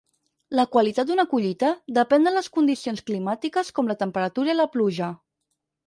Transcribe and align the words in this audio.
La 0.59 0.63
qualitat 0.75 1.11
d'una 1.11 1.25
collita 1.33 1.69
depèn 1.99 2.27
de 2.29 2.35
les 2.39 2.51
condicions 2.57 3.07
climàtiques 3.11 3.73
com 3.79 3.93
la 3.95 4.01
temperatura 4.05 4.57
i 4.57 4.61
la 4.63 4.71
pluja. 4.79 5.17